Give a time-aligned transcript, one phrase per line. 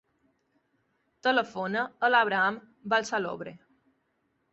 [1.27, 2.57] Telefona a l'Abraham
[2.95, 3.55] Balsalobre.